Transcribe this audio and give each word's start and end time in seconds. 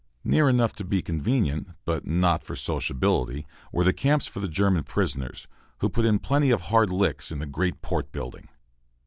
Near 0.23 0.49
enough 0.49 0.73
to 0.77 0.83
be 0.83 1.03
convenient, 1.03 1.69
but 1.85 2.07
not 2.07 2.43
for 2.43 2.55
sociability, 2.55 3.45
were 3.71 3.83
the 3.83 3.93
camps 3.93 4.25
for 4.25 4.39
the 4.39 4.47
German 4.47 4.81
prisoners, 4.83 5.47
who 5.77 5.89
put 5.91 6.05
in 6.05 6.17
plenty 6.17 6.49
of 6.49 6.61
hard 6.61 6.89
licks 6.91 7.31
in 7.31 7.37
the 7.37 7.45
great 7.45 7.83
port 7.83 8.11
building. 8.11 8.47